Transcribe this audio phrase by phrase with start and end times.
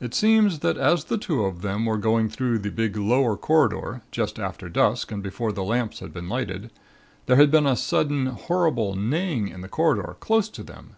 [0.00, 4.00] It seems that as the two of them were going through the big lower corridor,
[4.10, 6.70] just after dusk and before the lamps had been lighted,
[7.26, 10.96] there had been a sudden, horrible neighing in the corridor, close to them.